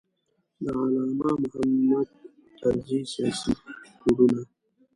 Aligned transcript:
د 0.61 0.63
علامه 0.79 1.33
محمود 1.53 2.07
طرزي 2.61 2.99
سیاسي 3.11 3.53
کوډونه. 4.01 4.41